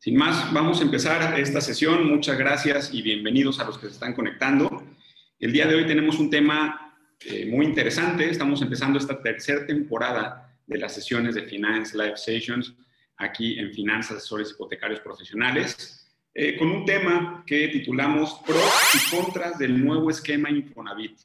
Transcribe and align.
Sin 0.00 0.16
más, 0.16 0.52
vamos 0.52 0.80
a 0.80 0.84
empezar 0.84 1.40
esta 1.40 1.60
sesión. 1.60 2.08
Muchas 2.08 2.38
gracias 2.38 2.94
y 2.94 3.02
bienvenidos 3.02 3.58
a 3.58 3.64
los 3.64 3.78
que 3.78 3.88
se 3.88 3.94
están 3.94 4.14
conectando. 4.14 4.84
El 5.40 5.52
día 5.52 5.66
de 5.66 5.74
hoy 5.74 5.86
tenemos 5.88 6.20
un 6.20 6.30
tema 6.30 6.96
eh, 7.18 7.46
muy 7.46 7.66
interesante. 7.66 8.30
Estamos 8.30 8.62
empezando 8.62 9.00
esta 9.00 9.20
tercera 9.20 9.66
temporada 9.66 10.56
de 10.68 10.78
las 10.78 10.94
sesiones 10.94 11.34
de 11.34 11.42
Finance 11.42 11.98
Live 11.98 12.16
Sessions 12.16 12.74
aquí 13.16 13.58
en 13.58 13.72
Finanzas 13.72 14.18
Asesores 14.18 14.52
Hipotecarios 14.52 15.00
Profesionales, 15.00 16.08
eh, 16.32 16.56
con 16.56 16.70
un 16.70 16.84
tema 16.84 17.42
que 17.44 17.66
titulamos 17.66 18.40
Pros 18.46 18.70
y 18.94 19.16
Contras 19.16 19.58
del 19.58 19.84
nuevo 19.84 20.10
esquema 20.10 20.48
Infonavit. 20.48 21.18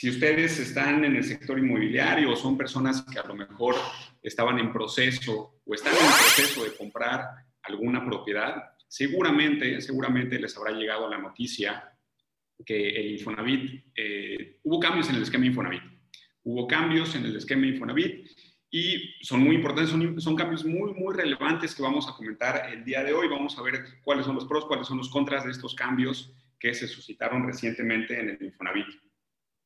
Si 0.00 0.08
ustedes 0.08 0.58
están 0.58 1.04
en 1.04 1.14
el 1.14 1.24
sector 1.24 1.58
inmobiliario 1.58 2.30
o 2.30 2.34
son 2.34 2.56
personas 2.56 3.02
que 3.02 3.18
a 3.18 3.26
lo 3.26 3.34
mejor 3.34 3.74
estaban 4.22 4.58
en 4.58 4.72
proceso 4.72 5.60
o 5.62 5.74
están 5.74 5.92
en 5.92 5.98
proceso 5.98 6.64
de 6.64 6.74
comprar 6.74 7.26
alguna 7.64 8.02
propiedad, 8.02 8.64
seguramente, 8.88 9.78
seguramente 9.82 10.38
les 10.38 10.56
habrá 10.56 10.70
llegado 10.70 11.06
la 11.06 11.18
noticia 11.18 11.84
que 12.64 12.88
el 12.88 13.10
Infonavit, 13.10 13.92
eh, 13.94 14.60
hubo 14.62 14.80
cambios 14.80 15.10
en 15.10 15.16
el 15.16 15.22
esquema 15.22 15.44
Infonavit. 15.44 15.82
Hubo 16.44 16.66
cambios 16.66 17.14
en 17.14 17.26
el 17.26 17.36
esquema 17.36 17.66
Infonavit 17.66 18.26
y 18.70 19.16
son 19.20 19.42
muy 19.42 19.56
importantes, 19.56 19.90
son, 19.90 20.18
son, 20.18 20.34
cambios 20.34 20.64
muy, 20.64 20.94
muy 20.94 21.14
relevantes 21.14 21.74
que 21.74 21.82
vamos 21.82 22.08
a 22.08 22.16
comentar 22.16 22.70
el 22.72 22.86
día 22.86 23.04
de 23.04 23.12
hoy. 23.12 23.28
Vamos 23.28 23.58
a 23.58 23.62
ver 23.62 23.84
cuáles 24.02 24.24
son 24.24 24.36
los 24.36 24.46
pros, 24.46 24.64
cuáles 24.64 24.86
son 24.86 24.96
los 24.96 25.10
contras 25.10 25.44
de 25.44 25.50
estos 25.50 25.74
cambios 25.74 26.32
que 26.58 26.72
se 26.72 26.88
suscitaron 26.88 27.46
recientemente 27.46 28.18
en 28.18 28.30
el 28.30 28.42
Infonavit. 28.42 29.09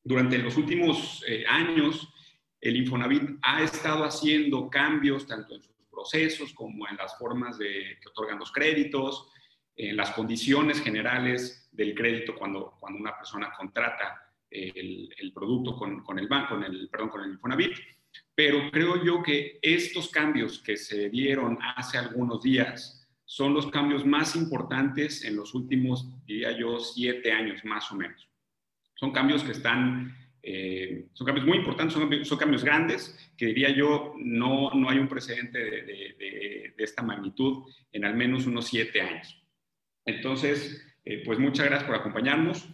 Durante 0.04 0.36
los 0.38 0.56
últimos 0.58 1.24
eh, 1.26 1.44
años, 1.48 2.12
el 2.60 2.76
Infonavit 2.76 3.38
ha 3.42 3.62
estado 3.62 4.05
haciendo 4.05 4.69
cambios 4.69 5.27
tanto 5.27 5.55
en 5.55 5.62
sus 5.62 5.74
procesos 5.91 6.52
como 6.52 6.86
en 6.86 6.96
las 6.96 7.16
formas 7.19 7.56
de, 7.56 7.98
que 8.00 8.08
otorgan 8.11 8.38
los 8.38 8.52
créditos, 8.52 9.30
en 9.74 9.96
las 9.96 10.11
condiciones 10.11 10.80
generales 10.83 11.69
del 11.72 11.94
crédito 11.94 12.34
cuando, 12.36 12.77
cuando 12.78 13.00
una 13.00 13.16
persona 13.16 13.50
contrata 13.56 14.20
el, 14.50 15.12
el 15.19 15.33
producto 15.33 15.77
con, 15.77 16.05
con, 16.05 16.18
el 16.18 16.28
banco, 16.28 16.55
con 16.55 16.64
el, 16.64 16.89
perdón, 16.91 17.08
con 17.08 17.24
el 17.24 17.30
Infonavit. 17.30 17.77
Pero 18.34 18.70
creo 18.70 19.02
yo 19.02 19.22
que 19.22 19.58
estos 19.62 20.11
cambios 20.11 20.61
que 20.61 20.77
se 20.77 21.08
dieron 21.08 21.58
hace 21.77 21.98
algunos 21.98 22.42
días 22.42 23.08
son 23.24 23.55
los 23.55 23.66
cambios 23.70 24.05
más 24.05 24.36
importantes 24.36 25.24
en 25.24 25.36
los 25.36 25.55
últimos, 25.55 26.08
diría 26.27 26.56
yo, 26.56 26.78
siete 26.78 27.33
años 27.33 27.64
más 27.64 27.91
o 27.91 27.96
menos. 27.96 28.28
Son 28.95 29.12
cambios 29.12 29.42
que 29.42 29.53
están, 29.53 30.17
eh, 30.42 31.06
son 31.12 31.27
cambios 31.27 31.47
muy 31.47 31.59
importantes, 31.59 31.95
son, 31.95 32.39
cambios 32.39 32.64
grandes, 32.64 33.33
que 33.36 33.47
diría 33.47 33.70
yo, 33.70 34.14
no, 34.19 34.70
no 34.75 34.91
hay 34.91 34.98
un 34.98 35.09
precedente 35.09 35.59
de, 35.59 35.83
de, 35.83 36.75
esta 36.78 37.03
magnitud 37.03 37.64
en 37.92 38.05
al 38.05 38.14
menos 38.14 38.47
unos 38.47 38.67
siete 38.67 39.01
años. 39.01 39.42
Entonces, 40.05 40.84
eh, 41.05 41.23
pues 41.25 41.39
muchas 41.39 41.67
gracias 41.67 41.86
por 41.86 41.97
acompañarnos. 41.97 42.69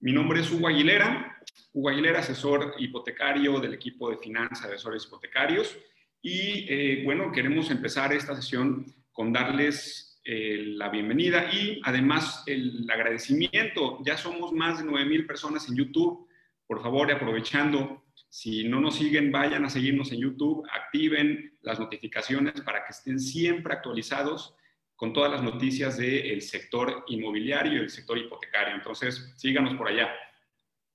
Mi 0.00 0.12
nombre 0.12 0.40
es 0.40 0.50
Hugo 0.50 0.68
Aguilera, 0.68 1.38
Hugo 1.72 1.88
Aguilera, 1.88 2.18
asesor 2.18 2.74
hipotecario 2.78 3.58
del 3.58 3.74
equipo 3.74 4.10
de 4.10 4.18
finanzas, 4.18 4.66
asesores 4.66 5.06
hipotecarios. 5.06 5.78
Y 6.20 6.66
eh, 6.68 7.02
bueno, 7.04 7.32
queremos 7.32 7.70
empezar 7.70 8.12
esta 8.12 8.36
sesión 8.36 8.86
con 9.12 9.32
darles 9.32 10.03
eh, 10.26 10.56
la 10.76 10.88
bienvenida 10.88 11.52
y 11.52 11.82
además 11.84 12.44
el 12.46 12.86
agradecimiento. 12.90 13.98
Ya 14.06 14.16
somos 14.16 14.52
más 14.52 14.78
de 14.78 14.84
9 14.84 15.04
mil 15.04 15.26
personas 15.26 15.68
en 15.68 15.76
YouTube. 15.76 16.26
Por 16.66 16.82
favor, 16.82 17.12
aprovechando, 17.12 18.04
si 18.30 18.66
no 18.66 18.80
nos 18.80 18.96
siguen, 18.96 19.30
vayan 19.30 19.66
a 19.66 19.70
seguirnos 19.70 20.12
en 20.12 20.20
YouTube, 20.20 20.66
activen 20.72 21.58
las 21.60 21.78
notificaciones 21.78 22.58
para 22.62 22.86
que 22.86 22.92
estén 22.92 23.20
siempre 23.20 23.74
actualizados 23.74 24.56
con 24.96 25.12
todas 25.12 25.30
las 25.30 25.42
noticias 25.42 25.98
del 25.98 26.40
sector 26.40 27.04
inmobiliario 27.08 27.74
y 27.74 27.84
el 27.84 27.90
sector 27.90 28.16
hipotecario. 28.16 28.76
Entonces, 28.76 29.34
síganos 29.36 29.74
por 29.74 29.88
allá. 29.88 30.08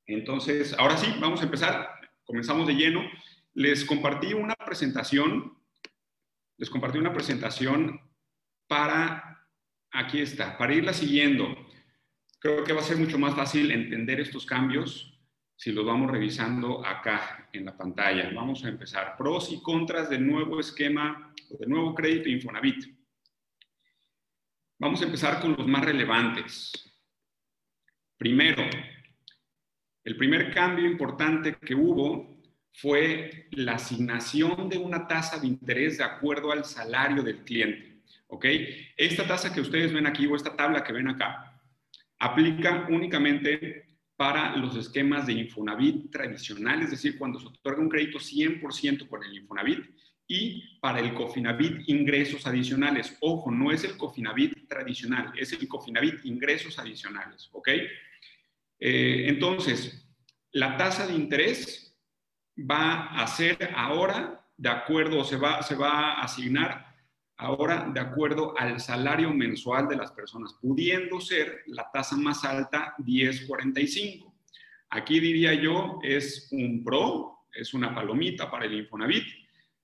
Entonces, 0.08 0.74
ahora 0.74 0.98
sí, 0.98 1.06
vamos 1.20 1.42
a 1.42 1.44
empezar. 1.44 1.88
Comenzamos 2.24 2.66
de 2.66 2.74
lleno. 2.74 3.04
Les 3.54 3.86
compartí 3.86 4.34
una 4.34 4.56
presentación, 4.56 5.56
les 6.58 6.70
compartí 6.72 6.98
una 6.98 7.14
presentación 7.14 8.09
para, 8.70 9.46
aquí 9.92 10.22
está, 10.22 10.58
para 10.58 10.74
irla 10.74 10.94
siguiendo. 10.94 11.58
Creo 12.40 12.64
que 12.64 12.72
va 12.72 12.80
a 12.80 12.84
ser 12.84 12.98
mucho 12.98 13.18
más 13.20 13.36
fácil 13.36 13.72
entender 13.72 14.22
estos 14.22 14.46
cambios 14.46 15.20
si 15.58 15.74
los 15.74 15.86
vamos 15.86 16.10
revisando 16.10 16.86
acá 16.86 17.50
en 17.52 17.66
la 17.66 17.76
pantalla. 17.76 18.32
Vamos 18.34 18.64
a 18.64 18.70
empezar. 18.70 19.18
Pros 19.18 19.52
y 19.52 19.62
contras 19.62 20.10
del 20.10 20.26
nuevo 20.26 20.60
esquema, 20.60 21.34
del 21.50 21.68
nuevo 21.68 21.94
crédito 21.94 22.30
Infonavit. 22.30 22.86
Vamos 24.78 25.02
a 25.02 25.06
empezar 25.06 25.42
con 25.42 25.58
los 25.58 25.68
más 25.68 25.84
relevantes. 25.84 26.72
Primero, 28.18 28.64
el 30.04 30.16
primer 30.16 30.54
cambio 30.54 30.86
importante 30.86 31.56
que 31.56 31.76
hubo 31.76 32.40
fue 32.72 33.48
la 33.52 33.74
asignación 33.74 34.70
de 34.70 34.78
una 34.78 35.08
tasa 35.08 35.40
de 35.40 35.48
interés 35.48 35.98
de 35.98 36.04
acuerdo 36.04 36.52
al 36.52 36.64
salario 36.64 37.24
del 37.24 37.44
cliente. 37.44 37.89
¿Ok? 38.30 38.46
Esta 38.96 39.28
tasa 39.28 39.54
que 39.54 39.62
ustedes 39.62 39.92
ven 39.92 40.08
aquí 40.08 40.26
o 40.28 40.36
esta 40.36 40.56
tabla 40.56 40.84
que 40.84 40.94
ven 40.94 41.08
acá 41.08 41.62
aplica 42.20 42.88
únicamente 42.90 43.86
para 44.16 44.56
los 44.58 44.76
esquemas 44.76 45.28
de 45.28 45.34
Infonavit 45.34 46.12
tradicional, 46.12 46.82
es 46.82 46.92
decir, 46.92 47.18
cuando 47.18 47.40
se 47.40 47.48
otorga 47.48 47.82
un 47.82 47.90
crédito 47.90 48.20
100% 48.20 49.08
con 49.08 49.24
el 49.24 49.34
Infonavit 49.34 49.86
y 50.28 50.78
para 50.80 51.00
el 51.00 51.14
Cofinavit 51.14 51.88
ingresos 51.88 52.46
adicionales. 52.46 53.18
Ojo, 53.22 53.50
no 53.50 53.72
es 53.72 53.84
el 53.84 53.98
Cofinavit 53.98 54.68
tradicional, 54.68 55.32
es 55.38 55.54
el 55.54 55.68
Cofinavit 55.68 56.26
ingresos 56.26 56.78
adicionales, 56.78 57.50
¿ok? 57.54 57.70
Eh, 58.80 59.26
entonces, 59.28 60.06
la 60.52 60.78
tasa 60.78 61.08
de 61.08 61.14
interés 61.14 61.98
va 62.58 63.08
a 63.08 63.26
ser 63.26 63.72
ahora 63.74 64.46
de 64.58 64.70
acuerdo, 64.70 65.24
se 65.24 65.38
va, 65.38 65.64
se 65.64 65.76
va 65.76 66.12
a 66.12 66.24
asignar 66.24 66.89
ahora 67.40 67.90
de 67.94 68.02
acuerdo 68.02 68.54
al 68.58 68.80
salario 68.82 69.34
mensual 69.34 69.88
de 69.88 69.96
las 69.96 70.12
personas, 70.12 70.54
pudiendo 70.62 71.22
ser 71.22 71.64
la 71.68 71.90
tasa 71.92 72.18
más 72.18 72.44
alta 72.44 72.96
1045. 73.00 74.36
Aquí 74.90 75.20
diría 75.22 75.54
yo 75.54 76.00
es 76.04 76.50
un 76.52 76.84
pro, 76.84 77.46
es 77.54 77.74
una 77.74 77.96
palomita 77.96 78.52
para 78.52 78.66
el 78.66 78.74
Infonavit, 78.74 79.26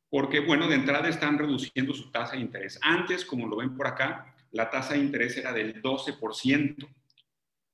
porque 0.10 0.42
bueno, 0.42 0.68
de 0.68 0.76
entrada 0.76 1.08
están 1.08 1.38
reduciendo 1.38 1.94
su 1.94 2.12
tasa 2.12 2.34
de 2.34 2.42
interés. 2.42 2.78
Antes, 2.82 3.24
como 3.24 3.48
lo 3.48 3.56
ven 3.56 3.74
por 3.74 3.88
acá, 3.88 4.36
la 4.52 4.70
tasa 4.70 4.94
de 4.94 5.00
interés 5.00 5.38
era 5.38 5.54
del 5.54 5.82
12%. 5.82 6.88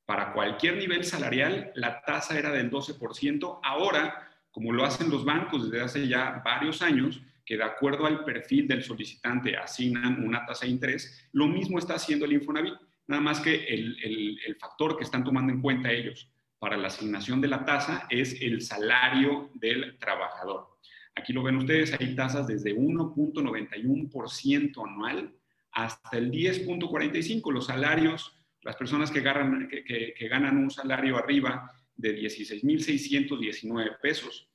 Para 0.06 0.34
cualquier 0.34 0.78
nivel 0.78 1.06
salarial, 1.06 1.72
la 1.74 2.04
tasa 2.04 2.38
era 2.38 2.52
del 2.52 2.70
12%. 2.70 3.60
Ahora, 3.64 4.30
como 4.52 4.74
lo 4.74 4.86
hacen 4.86 5.10
los 5.10 5.26
bancos 5.26 5.72
desde 5.72 5.84
hace 5.84 6.08
ya 6.08 6.42
varios 6.46 6.84
años, 6.84 7.22
que 7.52 7.58
de 7.58 7.66
acuerdo 7.66 8.06
al 8.06 8.24
perfil 8.24 8.66
del 8.66 8.82
solicitante 8.82 9.58
asignan 9.58 10.24
una 10.24 10.46
tasa 10.46 10.66
de 10.66 10.72
interés, 10.72 11.28
lo 11.34 11.50
mismo 11.50 11.80
está 11.80 11.96
haciendo 11.96 12.24
el 12.24 12.32
Infonavit, 12.32 12.76
nada 13.08 13.22
más 13.22 13.42
que 13.42 13.66
el, 13.66 13.98
el, 14.46 14.56
factor 14.56 14.96
que 14.96 15.04
están 15.04 15.26
tomando 15.26 15.52
en 15.52 15.62
cuenta 15.62 15.92
ellos 15.92 16.32
para 16.60 16.78
la 16.78 16.88
asignación 16.88 17.42
de 17.42 17.50
la 17.50 17.66
tasa 17.66 18.08
es 18.10 18.42
el 18.42 18.62
salario 18.62 19.52
del 19.56 20.00
trabajador. 20.00 20.78
Aquí 21.14 21.34
lo 21.34 21.44
ven 21.44 21.58
ustedes, 21.58 21.92
hay 21.92 22.16
tasas 22.16 22.48
desde 22.48 22.74
1.91% 22.74 24.90
anual 24.90 25.36
hasta 25.74 26.18
el 26.18 26.32
10.45%. 26.32 27.52
Los 27.52 27.66
salarios, 27.66 28.34
las 28.62 28.78
personas 28.78 29.12
que 29.12 29.22
que, 29.22 29.84
que, 29.84 30.14
que 30.18 30.28
ganan 30.30 30.58
un 30.58 30.72
salario 30.72 31.18
arriba 31.18 31.70
de 31.98 32.18
16.619 32.18 34.00
pesos, 34.02 34.48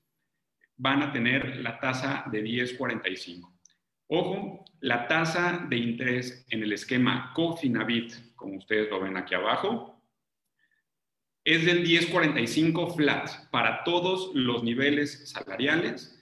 van 0.76 1.02
a 1.02 1.12
tener 1.12 1.56
la 1.56 1.78
tasa 1.80 2.24
de 2.30 2.42
10.45. 2.42 3.52
Ojo, 4.08 4.64
la 4.80 5.08
tasa 5.08 5.66
de 5.68 5.76
interés 5.76 6.46
en 6.50 6.62
el 6.62 6.72
esquema 6.72 7.32
Cofinavit, 7.34 8.12
como 8.36 8.58
ustedes 8.58 8.88
lo 8.90 9.00
ven 9.00 9.16
aquí 9.16 9.34
abajo, 9.34 10.00
es 11.44 11.64
del 11.64 11.84
10.45 11.84 12.96
flat 12.96 13.30
para 13.50 13.84
todos 13.84 14.32
los 14.34 14.62
niveles 14.62 15.30
salariales. 15.30 16.12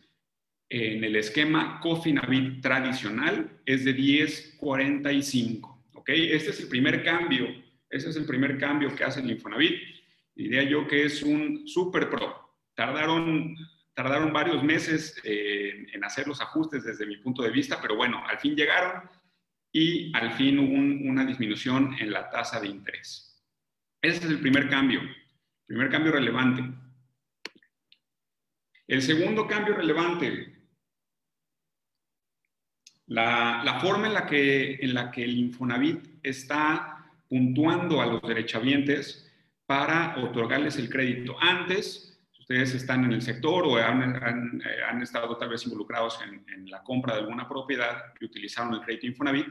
En 0.69 1.03
el 1.05 1.17
esquema 1.17 1.81
Cofinavit 1.81 2.61
tradicional 2.62 3.61
es 3.65 3.85
de 3.85 3.97
10.45. 3.97 5.83
¿Ok? 5.95 6.11
Este 6.11 6.50
es 6.50 6.61
el 6.61 6.69
primer 6.69 7.03
cambio. 7.03 7.47
Ese 7.89 8.11
es 8.11 8.17
el 8.17 8.27
primer 8.27 8.59
cambio 8.59 8.95
que 8.95 9.05
hace 9.05 9.21
el 9.21 9.31
Infonavit. 9.31 9.81
Diría 10.35 10.62
yo 10.62 10.87
que 10.87 11.05
es 11.05 11.23
un 11.23 11.67
super 11.67 12.11
pro. 12.11 12.57
Tardaron 12.75 13.57
tardaron 13.94 14.32
varios 14.32 14.62
meses 14.62 15.20
eh, 15.25 15.87
en 15.93 16.05
hacer 16.05 16.26
los 16.26 16.41
ajustes 16.41 16.85
desde 16.85 17.06
mi 17.06 17.17
punto 17.17 17.43
de 17.43 17.50
vista, 17.50 17.81
pero 17.81 17.96
bueno, 17.96 18.23
al 18.26 18.38
fin 18.38 18.56
llegaron 18.56 19.08
y 19.73 20.14
al 20.17 20.32
fin 20.32 20.58
hubo 20.58 20.75
una 21.11 21.25
disminución 21.25 21.96
en 21.99 22.12
la 22.12 22.29
tasa 22.29 22.61
de 22.61 22.69
interés. 22.69 23.43
Ese 24.02 24.19
es 24.19 24.25
el 24.25 24.41
primer 24.41 24.69
cambio, 24.69 25.00
primer 25.67 25.91
cambio 25.91 26.12
relevante. 26.12 26.62
El 28.87 29.00
segundo 29.00 29.46
cambio 29.46 29.75
relevante, 29.75 30.55
la, 33.06 33.79
forma 33.81 34.08
en 34.08 34.14
la, 34.14 34.26
que, 34.26 34.75
en 34.75 34.94
la 34.94 35.11
que 35.11 35.25
el 35.25 35.37
Infonavit 35.38 36.19
está 36.23 37.11
puntuando 37.29 38.02
a 38.02 38.06
los 38.06 38.23
derechohabientes 38.23 39.32
para 39.67 40.17
otorgarles 40.19 40.76
el 40.76 40.90
crédito. 40.90 41.37
Antes, 41.40 42.13
ustedes 42.44 42.75
están 42.75 43.05
en 43.05 43.12
el 43.12 43.23
sector 43.23 43.64
o 43.64 43.79
han, 43.79 44.02
han, 44.23 45.02
estado 45.02 45.35
tal 45.38 45.49
vez 45.49 45.64
involucrados 45.64 46.20
en, 46.23 46.44
en, 46.55 46.69
la 46.69 46.82
compra 46.82 47.14
de 47.14 47.20
alguna 47.20 47.49
propiedad 47.49 48.12
y 48.20 48.26
utilizaron 48.26 48.75
el 48.75 48.82
crédito 48.82 49.06
Infonavit, 49.06 49.46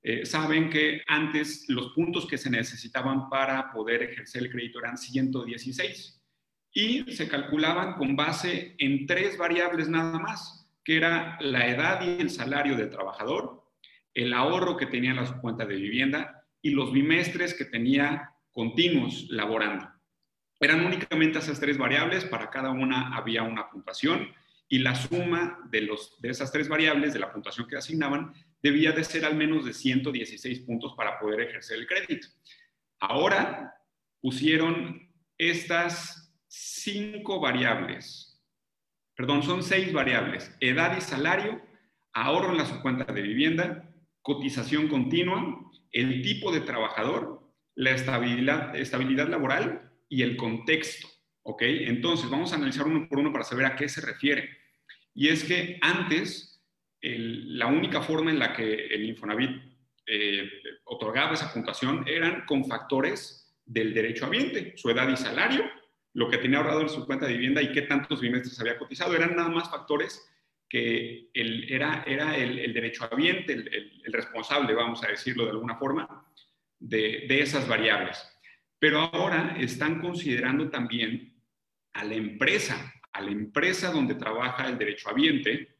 eh, 0.00 0.24
saben 0.24 0.70
que 0.70 1.02
antes 1.08 1.64
los 1.68 1.88
puntos 1.88 2.28
que 2.28 2.38
se 2.38 2.48
necesitaban 2.48 3.28
para 3.28 3.72
poder 3.72 4.04
ejercer 4.04 4.44
el 4.44 4.50
crédito 4.52 4.78
eran 4.78 4.96
116 4.96 6.22
y 6.72 7.12
se 7.12 7.28
calculaban 7.28 7.94
con 7.94 8.14
base 8.14 8.76
en 8.78 9.06
tres 9.06 9.36
variables 9.36 9.88
nada 9.88 10.20
más, 10.20 10.70
que 10.84 10.98
era 10.98 11.36
la 11.40 11.66
edad 11.66 12.00
y 12.00 12.22
el 12.22 12.30
salario 12.30 12.76
del 12.76 12.90
trabajador, 12.90 13.64
el 14.14 14.32
ahorro 14.34 14.76
que 14.76 14.86
tenía 14.86 15.10
en 15.10 15.16
la 15.16 15.40
cuenta 15.40 15.66
de 15.66 15.74
vivienda 15.74 16.46
y 16.62 16.70
los 16.70 16.92
bimestres 16.92 17.54
que 17.54 17.64
tenía 17.64 18.36
continuos 18.52 19.26
laborando. 19.30 19.99
Eran 20.60 20.84
únicamente 20.84 21.38
esas 21.38 21.58
tres 21.58 21.78
variables, 21.78 22.26
para 22.26 22.50
cada 22.50 22.70
una 22.70 23.16
había 23.16 23.42
una 23.42 23.70
puntuación 23.70 24.28
y 24.68 24.78
la 24.78 24.94
suma 24.94 25.58
de, 25.70 25.80
los, 25.80 26.20
de 26.20 26.28
esas 26.28 26.52
tres 26.52 26.68
variables, 26.68 27.14
de 27.14 27.18
la 27.18 27.32
puntuación 27.32 27.66
que 27.66 27.76
asignaban, 27.76 28.34
debía 28.62 28.92
de 28.92 29.02
ser 29.02 29.24
al 29.24 29.34
menos 29.34 29.64
de 29.64 29.72
116 29.72 30.60
puntos 30.60 30.94
para 30.94 31.18
poder 31.18 31.40
ejercer 31.40 31.78
el 31.78 31.86
crédito. 31.86 32.28
Ahora 33.00 33.74
pusieron 34.20 35.10
estas 35.38 36.30
cinco 36.46 37.40
variables, 37.40 38.40
perdón, 39.16 39.42
son 39.42 39.62
seis 39.62 39.92
variables, 39.92 40.54
edad 40.60 40.96
y 40.96 41.00
salario, 41.00 41.62
ahorro 42.12 42.52
en 42.52 42.58
la 42.58 42.66
subcuenta 42.66 43.10
de 43.10 43.22
vivienda, 43.22 43.90
cotización 44.20 44.88
continua, 44.88 45.72
el 45.90 46.20
tipo 46.22 46.52
de 46.52 46.60
trabajador, 46.60 47.50
la 47.74 47.92
estabilidad, 47.92 48.76
estabilidad 48.76 49.28
laboral 49.28 49.89
y 50.10 50.22
el 50.22 50.36
contexto. 50.36 51.08
¿Ok? 51.42 51.62
Entonces, 51.62 52.28
vamos 52.28 52.52
a 52.52 52.56
analizar 52.56 52.86
uno 52.86 53.08
por 53.08 53.18
uno 53.18 53.32
para 53.32 53.44
saber 53.44 53.64
a 53.64 53.76
qué 53.76 53.88
se 53.88 54.02
refiere. 54.02 54.50
Y 55.14 55.28
es 55.28 55.44
que 55.44 55.78
antes 55.80 56.62
la 57.00 57.66
única 57.66 58.02
forma 58.02 58.30
en 58.30 58.38
la 58.38 58.52
que 58.52 58.86
el 58.86 59.04
Infonavit 59.04 59.62
eh, 60.06 60.50
otorgaba 60.84 61.32
esa 61.32 61.50
puntuación 61.50 62.04
eran 62.06 62.44
con 62.44 62.66
factores 62.66 63.56
del 63.64 63.94
derecho 63.94 64.26
ambiente, 64.26 64.74
su 64.76 64.90
edad 64.90 65.08
y 65.08 65.16
salario, 65.16 65.64
lo 66.12 66.28
que 66.28 66.38
tenía 66.38 66.58
ahorrado 66.58 66.82
en 66.82 66.88
su 66.90 67.06
cuenta 67.06 67.26
de 67.26 67.34
vivienda 67.34 67.62
y 67.62 67.72
qué 67.72 67.82
tantos 67.82 68.20
bimestres 68.20 68.60
había 68.60 68.76
cotizado. 68.76 69.14
Eran 69.14 69.34
nada 69.34 69.48
más 69.48 69.70
factores 69.70 70.26
que 70.68 71.30
era, 71.32 72.04
era 72.06 72.36
el, 72.36 72.72
derecho 72.72 73.08
ambiente, 73.10 73.54
el, 73.54 74.02
el, 74.04 74.12
responsable, 74.12 74.74
vamos 74.74 75.02
a 75.02 75.08
decirlo 75.08 75.44
de 75.44 75.50
alguna 75.50 75.76
forma, 75.76 76.26
de 76.78 77.40
esas 77.40 77.66
variables. 77.66 78.24
Pero 78.80 78.98
ahora 78.98 79.54
están 79.58 80.00
considerando 80.00 80.68
también 80.70 81.40
a 81.92 82.04
la 82.04 82.14
empresa, 82.14 82.92
a 83.12 83.20
la 83.20 83.30
empresa 83.30 83.92
donde 83.92 84.14
trabaja 84.16 84.66
el 84.66 84.78
derecho 84.78 85.10
ambiente, 85.10 85.76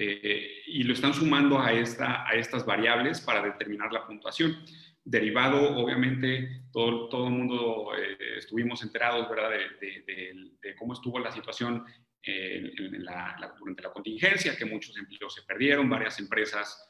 eh, 0.00 0.62
y 0.66 0.84
lo 0.84 0.92
están 0.92 1.12
sumando 1.12 1.58
a, 1.58 1.72
esta, 1.72 2.24
a 2.24 2.34
estas 2.34 2.64
variables 2.64 3.20
para 3.20 3.42
determinar 3.42 3.92
la 3.92 4.06
puntuación. 4.06 4.56
Derivado, 5.02 5.76
obviamente, 5.76 6.66
todo, 6.72 7.08
todo 7.08 7.26
el 7.26 7.32
mundo 7.32 7.90
eh, 7.96 8.36
estuvimos 8.36 8.80
enterados 8.84 9.28
¿verdad? 9.28 9.50
De, 9.80 10.74
cómo 10.78 10.92
estuvo 10.92 11.18
la 11.18 11.32
situación 11.32 11.84
eh, 12.22 12.70
durante 13.58 13.82
la 13.82 13.92
contingencia, 13.92 14.56
que 14.56 14.66
muchos 14.66 14.96
empleos 14.96 15.34
se 15.34 15.42
perdieron, 15.42 15.90
varias 15.90 16.20
empresas 16.20 16.84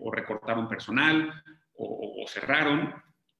o 0.00 0.10
recortaron 0.10 0.66
personal 0.66 1.44
o, 1.76 2.24
cerraron, 2.26 2.94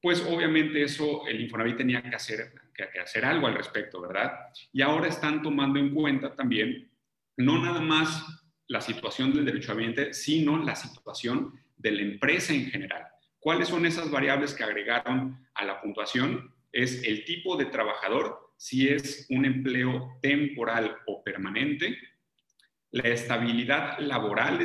pues 0.05 0.23
obviamente 0.29 0.83
eso 0.83 1.25
el 1.25 1.41
Infonavit 1.41 1.77
tenía 1.77 1.99
que 2.03 2.15
hacer, 2.15 2.53
que 2.75 2.99
hacer 2.99 3.25
algo 3.25 3.47
al 3.47 3.55
respecto, 3.55 3.99
¿verdad? 3.99 4.33
Y 4.71 4.83
ahora 4.83 5.07
están 5.07 5.41
tomando 5.41 5.79
en 5.79 5.95
cuenta 5.95 6.35
también 6.35 6.91
no 7.37 7.59
nada 7.59 7.81
más 7.81 8.23
la 8.67 8.81
situación 8.81 9.33
del 9.33 9.45
derecho 9.45 9.71
ambiente, 9.71 10.13
sino 10.13 10.63
la 10.63 10.75
situación 10.75 11.59
de 11.75 11.89
la 11.89 12.03
empresa 12.03 12.53
en 12.53 12.67
general. 12.67 13.07
¿Cuáles 13.39 13.69
son 13.69 13.83
esas 13.87 14.11
variables 14.11 14.53
que 14.53 14.63
agregaron 14.63 15.43
a 15.55 15.65
la 15.65 15.81
puntuación? 15.81 16.53
Es 16.71 17.03
el 17.03 17.25
tipo 17.25 17.57
de 17.57 17.65
trabajador, 17.65 18.53
si 18.57 18.87
es 18.87 19.25
un 19.31 19.43
empleo 19.43 20.19
temporal 20.21 20.97
o 21.07 21.23
permanente, 21.23 21.97
la 22.91 23.09
estabilidad 23.09 23.97
laboral, 23.97 24.59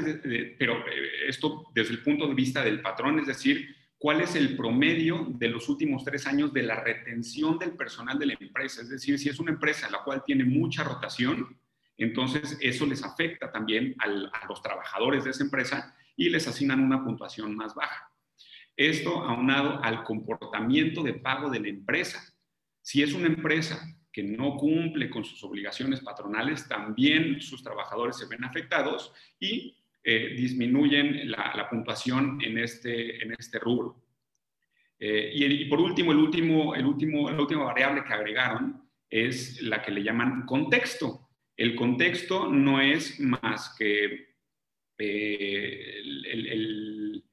pero 0.58 0.86
eh, 0.86 1.28
esto 1.28 1.64
desde 1.74 1.92
el 1.94 2.02
punto 2.02 2.28
de 2.28 2.34
vista 2.34 2.62
del 2.62 2.82
patrón, 2.82 3.20
es 3.20 3.26
decir, 3.26 3.79
cuál 4.00 4.22
es 4.22 4.34
el 4.34 4.56
promedio 4.56 5.26
de 5.28 5.48
los 5.48 5.68
últimos 5.68 6.04
tres 6.04 6.26
años 6.26 6.54
de 6.54 6.62
la 6.62 6.82
retención 6.82 7.58
del 7.58 7.76
personal 7.76 8.18
de 8.18 8.26
la 8.26 8.36
empresa. 8.40 8.80
Es 8.80 8.88
decir, 8.88 9.18
si 9.18 9.28
es 9.28 9.38
una 9.38 9.52
empresa 9.52 9.90
la 9.90 10.02
cual 10.02 10.24
tiene 10.24 10.42
mucha 10.42 10.82
rotación, 10.82 11.60
entonces, 11.98 12.56
eso 12.62 12.86
les 12.86 13.04
afecta 13.04 13.52
también 13.52 13.94
a 13.98 14.46
los 14.48 14.62
trabajadores 14.62 15.24
de 15.24 15.30
esa 15.30 15.44
empresa 15.44 15.94
y 16.16 16.30
les 16.30 16.48
asignan 16.48 16.80
una 16.80 17.04
puntuación 17.04 17.54
más 17.54 17.74
baja. 17.74 18.10
Esto 18.74 19.22
aunado 19.22 19.84
al 19.84 20.02
comportamiento 20.04 21.02
de 21.02 21.12
pago 21.12 21.50
de 21.50 21.60
la 21.60 21.68
empresa. 21.68 22.18
Si 22.80 23.02
es 23.02 23.12
una 23.12 23.26
empresa 23.26 23.86
que 24.10 24.22
no 24.22 24.56
cumple 24.56 25.10
con 25.10 25.26
sus 25.26 25.44
obligaciones 25.44 26.00
patronales, 26.00 26.66
también 26.66 27.42
sus 27.42 27.62
trabajadores 27.62 28.16
se 28.16 28.26
ven 28.26 28.44
afectados 28.44 29.12
y 29.38 29.79
eh, 30.02 30.34
disminuyen 30.36 31.30
la, 31.30 31.68
puntuación 31.70 32.38
en 32.42 32.58
este, 32.58 33.22
en 33.22 33.32
este 33.38 33.58
rubro. 33.58 34.02
Eh, 34.98 35.30
y, 35.34 35.64
por 35.64 35.80
último, 35.80 36.12
el 36.12 36.18
último, 36.18 36.74
el 36.74 36.86
último, 36.86 37.30
la 37.30 37.40
última 37.40 37.64
variable 37.64 38.04
que 38.04 38.12
agregaron 38.12 38.82
es 39.08 39.62
la 39.62 39.82
que 39.82 39.90
le 39.90 40.02
llaman 40.02 40.46
contexto. 40.46 41.28
El 41.56 41.74
contexto 41.74 42.48
no 42.48 42.80
es 42.80 43.18
más 43.20 43.74
que 43.78 44.30
eh, 44.98 46.00
el, 46.02 47.24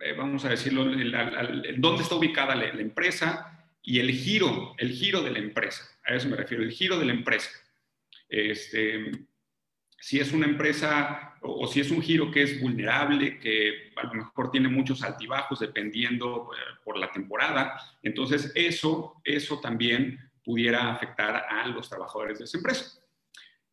eh, 0.00 0.12
vamos 0.12 0.44
a 0.44 0.50
decirlo, 0.50 0.84
dónde 1.78 2.02
está 2.02 2.14
ubicada 2.14 2.54
la, 2.54 2.68
empresa 2.68 3.66
y 3.82 3.98
el 3.98 4.10
giro, 4.12 4.74
el 4.78 4.92
giro 4.92 5.22
de 5.22 5.30
la 5.30 5.38
empresa. 5.38 5.84
A 6.04 6.14
eso 6.14 6.28
me 6.28 6.36
refiero, 6.36 6.62
el 6.62 6.70
giro 6.70 6.98
de 6.98 7.06
la 7.06 7.12
empresa. 7.12 7.50
Este, 8.28 9.10
si 10.02 10.18
es 10.18 10.32
una 10.32 10.46
empresa 10.46 11.36
o, 11.42 11.64
si 11.68 11.78
es 11.78 11.92
un 11.92 12.02
giro 12.02 12.32
que 12.32 12.42
es 12.42 12.60
vulnerable, 12.60 13.38
que 13.38 13.92
a 13.94 14.02
lo 14.08 14.14
mejor 14.14 14.50
tiene 14.50 14.68
muchos 14.68 15.00
altibajos 15.04 15.60
dependiendo 15.60 16.50
eh, 16.52 16.58
por 16.84 16.98
la 16.98 17.12
temporada, 17.12 17.80
entonces 18.02 18.50
eso, 18.56 19.20
eso 19.22 19.60
también 19.60 20.18
pudiera 20.44 20.92
afectar 20.92 21.46
a 21.48 21.68
los 21.68 21.88
trabajadores 21.88 22.40
de 22.40 22.46
esa 22.46 22.58
empresa. 22.58 23.00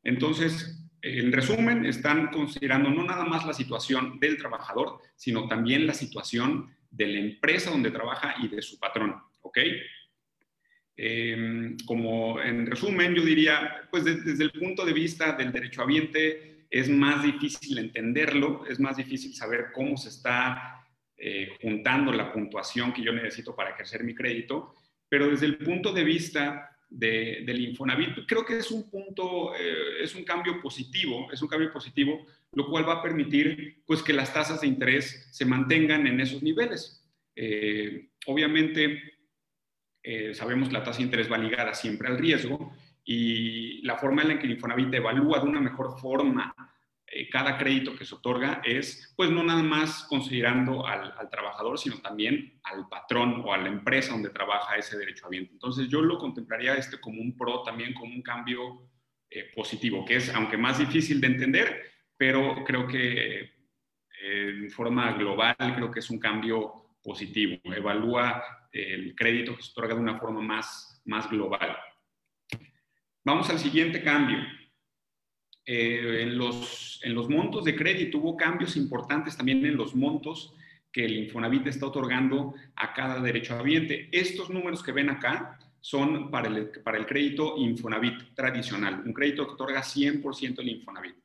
Entonces, 0.04 0.80
en 1.02 1.32
resumen, 1.32 1.84
están 1.84 2.28
considerando 2.28 2.92
no 2.92 3.04
nada 3.04 3.26
más 3.26 3.44
la 3.48 3.54
situación 3.54 4.20
del 4.20 4.38
trabajador, 4.38 5.02
sino 5.16 5.48
también 5.48 5.88
la 5.88 5.96
situación 5.96 6.70
de 6.92 7.08
la 7.08 7.20
empresa 7.22 7.72
donde 7.72 7.90
trabaja 7.90 8.36
y 8.40 8.50
de 8.50 8.62
su 8.62 8.78
patrón, 8.78 9.20
¿ok? 9.42 9.58
Em, 11.02 11.78
como 11.86 12.42
en 12.42 12.66
resumen, 12.66 13.16
yo 13.16 13.24
diría, 13.24 13.88
pues 13.90 14.04
desde 14.04 14.44
el 14.44 14.52
punto 14.52 14.84
de 14.84 14.92
vista 14.92 15.32
del 15.32 15.54
derecho 15.54 15.82
ambiente, 15.82 16.66
es 16.70 16.90
más 16.90 17.24
difícil 17.24 17.78
entenderlo, 17.78 18.66
es 18.68 18.82
más 18.82 18.98
difícil 18.98 19.34
saber 19.34 19.68
cómo 19.74 19.96
se 19.96 20.10
está 20.10 20.86
eh, 21.16 21.52
juntando 21.62 22.12
la 22.12 22.34
puntuación 22.34 22.92
que 22.92 23.02
yo 23.02 23.14
necesito 23.14 23.56
para 23.56 23.70
ejercer 23.70 24.04
mi 24.04 24.14
crédito, 24.14 24.76
pero 25.08 25.30
desde 25.30 25.46
el 25.46 25.60
punto 25.60 25.94
de 25.94 26.04
vista 26.04 26.70
del 26.90 27.62
Infonavit. 27.62 28.26
Creo 28.28 28.46
que 28.46 28.58
es 28.58 28.70
un 28.70 28.90
punto, 28.90 29.56
eh, 29.56 30.04
es 30.04 30.14
un 30.16 30.26
cambio 30.26 30.60
positivo, 30.62 31.32
es 31.32 31.42
un 31.42 31.48
cambio 31.48 31.72
positivo, 31.72 32.26
lo 32.52 32.68
cual 32.68 32.86
va 32.86 32.96
a 32.96 33.02
permitir 33.02 33.84
pues, 33.86 34.04
que 34.04 34.12
las 34.12 34.34
tasas 34.34 34.60
de 34.60 34.68
interés 34.68 35.30
se 35.32 35.46
mantengan 35.46 36.08
en 36.08 36.20
esos 36.20 36.44
niveles. 36.44 37.08
Eh, 37.38 38.10
obviamente, 38.26 39.19
eh, 40.04 40.34
sabemos 40.34 40.72
la 40.72 40.84
tasa 40.84 41.00
de 41.00 41.06
interés 41.06 41.32
va 41.32 41.38
ligada 41.38 41.74
siempre 41.74 42.08
al 42.08 42.18
riesgo 42.18 42.74
y 43.04 43.82
la 43.84 43.98
forma 43.98 44.22
en 44.22 44.28
la 44.30 44.40
que 44.40 44.46
el 44.46 44.54
Infonavit 44.54 44.94
evalúa 44.94 45.40
de 45.40 45.46
una 45.46 45.62
mejor 45.62 46.00
forma 46.00 46.54
eh, 47.12 47.28
cada 47.28 47.58
crédito 47.58 47.96
que 47.96 48.06
se 48.06 48.14
otorga 48.14 48.62
es, 48.64 49.14
pues 49.16 49.32
no 49.32 49.44
nada 49.44 49.64
más 49.64 50.04
considerando 50.04 50.86
al, 50.86 51.14
trabajador, 51.32 51.80
sino 51.80 51.98
también 52.02 52.60
al 52.64 52.88
patrón 52.88 53.42
o 53.44 53.54
a 53.54 53.58
la 53.58 53.68
empresa 53.68 54.12
donde 54.12 54.30
trabaja 54.30 54.76
ese 54.76 54.98
derecho 54.98 55.26
habiente. 55.26 55.54
Entonces 55.54 55.88
yo 55.88 56.02
lo 56.02 56.20
contemplaría 56.20 56.76
este 56.76 57.00
como 57.00 57.20
un 57.20 57.36
pro, 57.36 57.64
también 57.64 57.96
como 57.96 58.14
un 58.14 58.22
cambio 58.22 58.92
eh, 59.30 59.50
positivo, 59.56 60.06
que 60.06 60.18
es, 60.18 60.34
aunque 60.36 60.58
más 60.58 60.78
difícil 60.78 61.20
de 61.20 61.28
entender, 61.28 61.82
pero 62.16 62.64
creo 62.64 62.86
que 62.86 63.40
eh, 63.42 63.50
en 64.22 64.70
forma 64.70 65.12
global 65.14 65.56
creo 65.58 65.90
que 65.90 66.00
es 66.00 66.10
un 66.12 66.20
cambio 66.20 66.89
positivo. 67.04 67.58
Evalúa 67.64 68.44
el 68.72 69.16
crédito 69.16 69.56
que 69.56 69.64
se 69.64 69.72
otorga 69.72 69.96
de 69.96 70.02
una 70.02 70.20
forma 70.20 70.42
más, 70.42 71.02
más 71.06 71.30
global. 71.30 71.78
Vamos 73.24 73.50
al 73.50 73.60
siguiente 73.60 74.02
cambio. 74.02 74.40
Eh, 75.66 76.24
en, 76.24 76.38
los, 76.38 77.00
en 77.04 77.14
los 77.14 77.30
montos 77.30 77.64
de 77.64 77.76
crédito 77.76 78.18
hubo 78.18 78.36
cambios 78.36 78.76
importantes 78.76 79.38
también 79.38 79.64
en 79.66 79.78
los 79.78 79.96
montos 79.96 80.56
que 80.92 81.06
el 81.06 81.16
Infonavit 81.16 81.68
está 81.68 81.86
otorgando 81.86 82.56
a 82.76 82.94
cada 82.94 83.22
derechohabiente. 83.22 84.10
Estos 84.12 84.50
números 84.50 84.82
que 84.82 84.92
ven 84.92 85.10
acá 85.10 85.60
son 85.82 86.32
para 86.32 86.48
el, 86.48 86.70
para 86.84 86.98
el 86.98 87.06
crédito 87.06 87.56
Infonavit 87.58 88.34
tradicional, 88.34 89.04
un 89.06 89.14
crédito 89.14 89.46
que 89.46 89.54
otorga 89.54 89.82
100% 89.82 90.60
el 90.60 90.70
Infonavit. 90.70 91.16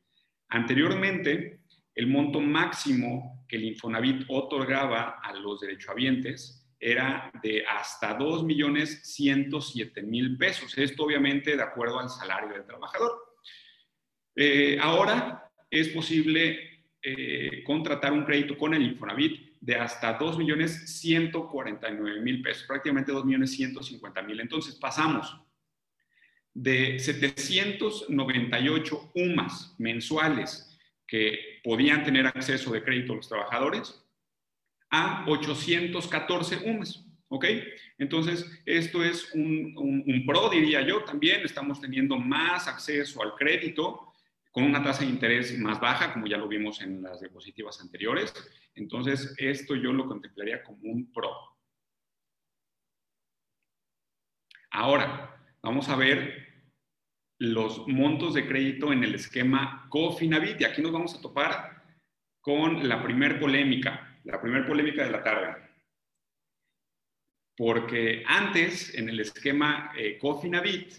Anteriormente, 0.49 1.61
el 1.95 2.09
monto 2.09 2.41
máximo 2.41 3.45
que 3.49 3.57
el 3.57 3.65
Infonavit 3.65 4.27
otorgaba 4.29 5.21
a 5.23 5.33
los 5.35 5.61
derechohabientes 5.61 6.61
era 6.79 7.33
de 7.43 7.65
hasta 7.67 8.19
2.107.000 8.19 10.39
pesos. 10.39 10.77
Esto 10.77 11.05
obviamente 11.05 11.57
de 11.57 11.63
acuerdo 11.63 11.99
al 12.01 12.11
salario 12.11 12.53
del 12.53 12.67
trabajador. 12.67 13.13
Eh, 14.37 14.77
ahora 14.81 15.49
es 15.71 15.87
posible 15.89 16.83
eh, 17.01 17.63
contratar 17.65 18.13
un 18.13 18.25
crédito 18.25 18.59
con 18.59 18.75
el 18.75 18.83
Infonavit 18.83 19.61
de 19.61 19.77
hasta 19.77 20.19
2.149.000 20.19 22.43
pesos, 22.43 22.65
prácticamente 22.65 23.13
2.150.000. 23.13 24.41
Entonces 24.41 24.75
pasamos 24.75 25.41
de 26.53 26.99
798 26.99 29.13
UMAS 29.15 29.77
mensuales 29.79 30.74
que 31.07 31.61
podían 31.63 32.05
tener 32.05 32.27
acceso 32.27 32.73
de 32.73 32.83
crédito 32.83 33.15
los 33.15 33.29
trabajadores 33.29 34.05
a 34.91 35.25
814 35.29 36.71
UMAS. 36.71 37.05
¿Ok? 37.29 37.47
Entonces, 37.99 38.47
esto 38.65 39.03
es 39.03 39.33
un, 39.35 39.75
un, 39.77 40.27
pro, 40.27 40.49
diría 40.51 40.83
yo, 40.83 41.03
también. 41.05 41.41
Estamos 41.45 41.81
teniendo 41.81 42.17
más 42.17 42.69
acceso 42.69 43.23
al 43.23 43.35
crédito 43.35 44.13
con 44.53 44.63
una 44.63 44.83
tasa 44.85 45.03
de 45.03 45.11
interés 45.11 45.59
más 45.59 45.81
baja, 45.81 46.13
como 46.13 46.29
ya 46.29 46.37
lo 46.37 46.47
vimos 46.47 46.81
en 46.81 47.03
las 47.03 47.21
diapositivas 47.21 47.81
anteriores. 47.81 48.33
Entonces, 48.77 49.35
esto 49.37 49.75
yo 49.75 49.93
lo 49.93 50.07
contemplaría 50.07 50.63
como 50.63 50.79
un 50.83 51.13
pro. 51.13 51.31
Ahora, 54.71 55.37
vamos 55.63 55.89
a 55.89 55.97
ver 55.97 56.44
los 57.39 57.87
montos 57.89 58.35
de 58.35 58.47
crédito 58.47 58.93
en 58.93 59.05
el 59.05 59.15
esquema 59.15 59.87
Cofinavit. 59.89 60.61
Y 60.61 60.65
aquí 60.65 60.83
nos 60.83 60.93
vamos 60.93 61.15
a 61.15 61.21
topar 61.21 61.83
con 62.41 62.89
la 62.89 63.03
primer 63.03 63.41
polémica, 63.41 64.19
la 64.25 64.41
primer 64.41 64.67
polémica 64.67 65.05
de 65.05 65.11
la 65.11 65.23
tarde. 65.23 65.63
Porque 67.57 68.25
antes, 68.27 68.95
en 68.95 69.09
el 69.09 69.21
esquema 69.21 69.93
eh, 69.97 70.19
Cofinavit, 70.19 70.93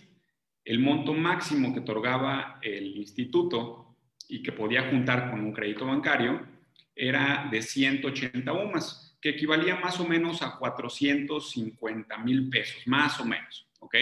el 0.64 0.80
monto 0.80 1.14
máximo 1.14 1.74
que 1.74 1.82
otorgaba 1.82 2.60
el 2.62 2.98
instituto 2.98 3.96
y 4.28 4.42
que 4.42 4.52
podía 4.52 4.90
juntar 4.90 5.30
con 5.30 5.42
un 5.42 5.54
crédito 5.54 5.86
bancario 5.86 6.48
era 6.96 7.48
de 7.52 7.62
180 7.62 8.52
UMAS, 8.52 9.18
que 9.22 9.30
equivalía 9.30 9.76
más 9.76 10.00
o 10.00 10.08
menos 10.08 10.42
a 10.42 10.58
450 10.58 12.18
mil 12.20 12.50
pesos, 12.50 12.88
más 12.88 13.20
o 13.20 13.26
menos. 13.26 13.68
¿ok? 13.80 13.96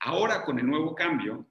Ahora, 0.00 0.42
con 0.42 0.58
el 0.58 0.66
nuevo 0.66 0.94
cambio, 0.94 1.46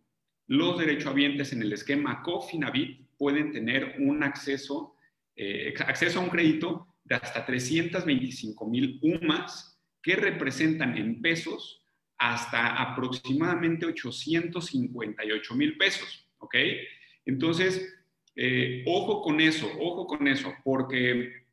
los 0.52 0.78
derechohabientes 0.78 1.54
en 1.54 1.62
el 1.62 1.72
esquema 1.72 2.22
Cofinavit 2.22 3.08
pueden 3.18 3.54
tener 3.54 3.96
un 4.00 4.22
acceso, 4.22 4.98
eh, 5.34 5.74
acceso 5.80 6.20
a 6.20 6.24
un 6.24 6.30
crédito 6.30 6.88
de 7.06 7.16
hasta 7.16 7.46
325 7.46 8.68
mil 8.68 9.00
UMAS 9.02 9.80
que 10.02 10.18
representan 10.18 10.98
en 10.98 11.22
pesos 11.22 11.86
hasta 12.18 12.82
aproximadamente 12.82 13.86
858 13.86 15.56
mil 15.56 15.78
pesos, 15.78 16.30
¿ok? 16.40 16.56
Entonces, 17.24 17.90
eh, 18.36 18.84
ojo 18.88 19.22
con 19.22 19.40
eso, 19.40 19.72
ojo 19.80 20.06
con 20.06 20.28
eso, 20.28 20.54
porque 20.66 21.46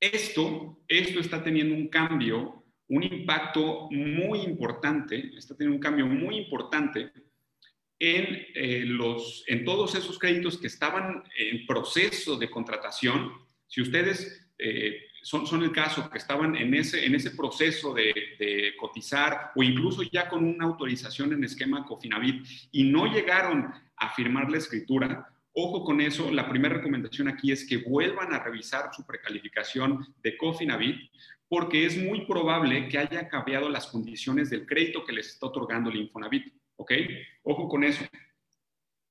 esto, 0.00 0.82
esto 0.88 1.20
está 1.20 1.44
teniendo 1.44 1.76
un 1.76 1.86
cambio, 1.86 2.64
un 2.88 3.04
impacto 3.04 3.88
muy 3.92 4.40
importante, 4.40 5.30
está 5.36 5.56
teniendo 5.56 5.76
un 5.76 5.82
cambio 5.82 6.06
muy 6.08 6.38
importante 6.38 7.12
en, 8.04 8.46
eh, 8.56 8.82
los, 8.84 9.44
en 9.46 9.64
todos 9.64 9.94
esos 9.94 10.18
créditos 10.18 10.58
que 10.58 10.66
estaban 10.66 11.22
en 11.38 11.64
proceso 11.66 12.36
de 12.36 12.50
contratación. 12.50 13.30
Si 13.68 13.80
ustedes 13.80 14.50
eh, 14.58 15.02
son, 15.22 15.46
son, 15.46 15.62
el 15.62 15.70
caso 15.70 16.10
que 16.10 16.18
estaban 16.18 16.56
en 16.56 16.74
ese, 16.74 17.06
en 17.06 17.14
ese 17.14 17.30
proceso 17.30 17.94
de, 17.94 18.12
de, 18.40 18.74
cotizar 18.76 19.52
o 19.54 19.62
incluso 19.62 20.02
ya 20.02 20.28
con 20.28 20.44
una 20.44 20.64
autorización 20.64 21.32
en 21.32 21.44
esquema 21.44 21.86
Cofinavit 21.86 22.44
y 22.72 22.82
no 22.82 23.06
llegaron 23.06 23.72
a 23.94 24.08
firmar 24.10 24.50
la 24.50 24.58
escritura, 24.58 25.28
Ojo 25.54 25.84
con 25.84 26.00
eso, 26.00 26.30
la 26.30 26.48
primera 26.48 26.76
recomendación 26.76 27.28
aquí 27.28 27.52
es 27.52 27.66
que 27.66 27.76
vuelvan 27.76 28.32
a 28.32 28.42
revisar 28.42 28.88
su 28.90 29.04
precalificación 29.04 30.14
de 30.22 30.38
Cofinavit, 30.38 31.10
porque 31.46 31.84
es 31.84 31.98
muy 31.98 32.24
probable 32.24 32.88
que 32.88 32.96
haya 32.96 33.28
cambiado 33.28 33.68
las 33.68 33.88
condiciones 33.88 34.48
del 34.48 34.64
crédito 34.64 35.04
que 35.04 35.12
les 35.12 35.28
está 35.28 35.48
otorgando 35.48 35.90
el 35.90 35.96
Infonavit. 35.96 36.54
¿Ok? 36.76 36.92
Ojo 37.52 37.68
con 37.68 37.84
eso. 37.84 38.02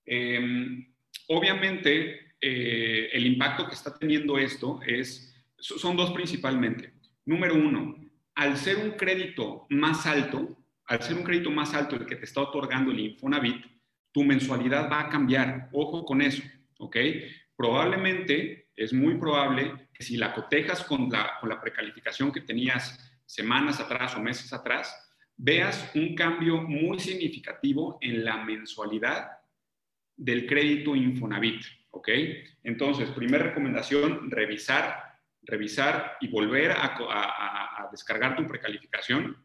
Em, 0.04 0.92
obviamente, 1.28 2.34
eh, 2.42 3.10
el 3.14 3.28
impacto 3.28 3.68
que 3.68 3.76
está 3.76 3.96
teniendo 4.00 4.40
esto 4.40 4.80
es, 4.84 5.32
son 5.60 5.96
dos 5.96 6.12
principalmente. 6.12 6.92
Número 7.24 7.54
uno, 7.54 7.96
al 8.34 8.58
ser 8.58 8.78
un 8.78 8.92
crédito 8.94 9.68
más 9.70 10.08
alto, 10.08 10.58
al 10.86 11.04
ser 11.04 11.18
un 11.18 11.24
crédito 11.24 11.52
más 11.52 11.76
alto 11.76 11.96
el 11.96 12.08
que 12.08 12.16
te 12.16 12.26
está 12.26 12.42
otorgando 12.42 12.90
el 12.92 13.00
Infonavit, 13.00 13.64
tu 14.12 14.24
mensualidad 14.24 14.90
va 14.92 15.02
a 15.02 15.10
cambiar. 15.10 15.70
Ojo 15.72 16.04
con 16.04 16.24
eso, 16.24 16.42
¿ok? 16.80 16.98
Probablemente, 17.56 18.70
es 18.76 18.92
muy 18.92 19.20
probable 19.20 19.90
que 19.94 20.04
si 20.04 20.18
la 20.18 20.34
cotejas 20.34 20.84
con 20.84 21.10
la, 21.12 21.38
con 21.40 21.48
la 21.48 21.62
precalificación 21.62 22.32
que 22.32 22.42
tenías 22.42 23.22
semanas 23.28 23.80
atrás 23.80 24.16
o 24.16 24.20
meses 24.20 24.52
atrás, 24.52 25.11
veas 25.44 25.92
un 25.96 26.14
cambio 26.16 26.62
muy 26.62 27.00
significativo 27.00 27.98
en 28.02 28.24
la 28.24 28.44
mensualidad 28.44 29.40
del 30.16 30.46
crédito 30.46 30.96
Infonavit, 30.96 31.64
¿ok? 31.92 32.10
Entonces, 32.64 33.10
primera 33.10 33.46
recomendación, 33.46 34.30
revisar, 34.30 35.20
revisar 35.42 36.18
y 36.22 36.28
volver 36.28 36.72
a, 36.72 36.96
a, 36.96 37.84
a 37.84 37.90
descargar 37.92 38.36
tu 38.36 38.46
precalificación 38.46 39.36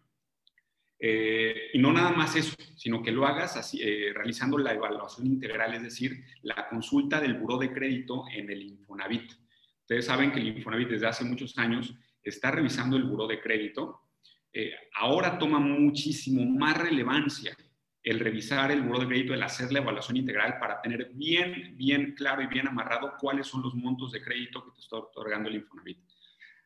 eh, 0.99 1.71
y 1.75 1.79
no 1.79 1.93
nada 1.93 2.11
más 2.11 2.37
eso, 2.37 2.55
sino 2.77 3.03
que 3.03 3.13
lo 3.13 3.27
hagas 3.27 3.57
así, 3.57 3.81
eh, 3.83 4.13
realizando 4.15 4.57
la 4.57 4.73
evaluación 4.73 5.27
integral, 5.27 5.75
es 5.75 5.83
decir, 5.83 6.25
la 6.43 6.69
consulta 6.69 7.21
del 7.21 7.35
buró 7.35 7.59
de 7.59 7.73
crédito 7.73 8.25
en 8.33 8.51
el 8.51 8.63
Infonavit. 8.63 9.33
Ustedes 9.81 10.07
saben 10.07 10.33
que 10.33 10.41
el 10.41 10.49
Infonavit 10.49 10.89
desde 10.89 11.07
hace 11.07 11.25
muchos 11.25 11.57
años 11.59 11.95
está 12.23 12.51
revisando 12.51 12.97
el 12.97 13.05
buró 13.05 13.27
de 13.27 13.41
crédito. 13.41 14.01
Eh, 14.59 14.73
ahora 14.95 15.39
toma 15.39 15.59
muchísimo 15.59 16.43
más 16.47 16.79
relevancia 16.79 17.55
el 18.03 18.21
revisar 18.21 18.71
el 18.71 18.81
buró 18.81 19.01
de 19.01 19.07
crédito, 19.07 19.35
el 19.35 19.43
hacer 19.43 19.71
la 19.71 19.81
evaluación 19.81 20.17
integral 20.17 20.59
para 20.59 20.81
tener 20.81 21.11
bien, 21.13 21.77
bien 21.77 22.15
claro 22.15 22.41
y 22.41 22.47
bien 22.47 22.67
amarrado 22.67 23.13
cuáles 23.21 23.49
son 23.49 23.61
los 23.61 23.75
montos 23.75 24.13
de 24.13 24.23
crédito 24.23 24.65
que 24.65 24.71
te 24.71 24.81
está 24.81 24.97
otorgando 24.97 25.51
el 25.51 25.57
Infonavit. 25.57 25.99